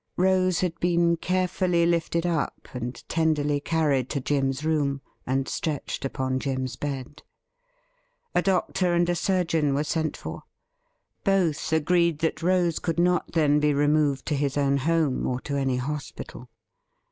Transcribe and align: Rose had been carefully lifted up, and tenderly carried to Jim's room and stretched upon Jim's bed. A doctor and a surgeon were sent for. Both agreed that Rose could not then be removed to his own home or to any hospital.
Rose 0.17 0.61
had 0.61 0.79
been 0.79 1.15
carefully 1.15 1.85
lifted 1.85 2.25
up, 2.25 2.69
and 2.73 3.07
tenderly 3.07 3.59
carried 3.59 4.09
to 4.09 4.19
Jim's 4.19 4.65
room 4.65 4.99
and 5.27 5.47
stretched 5.47 6.03
upon 6.03 6.39
Jim's 6.39 6.75
bed. 6.75 7.21
A 8.33 8.41
doctor 8.41 8.95
and 8.95 9.07
a 9.09 9.13
surgeon 9.15 9.75
were 9.75 9.83
sent 9.83 10.17
for. 10.17 10.41
Both 11.23 11.71
agreed 11.71 12.17
that 12.17 12.41
Rose 12.41 12.79
could 12.79 12.97
not 12.99 13.33
then 13.33 13.59
be 13.59 13.75
removed 13.75 14.25
to 14.25 14.35
his 14.35 14.57
own 14.57 14.77
home 14.77 15.27
or 15.27 15.39
to 15.41 15.55
any 15.55 15.77
hospital. 15.77 16.49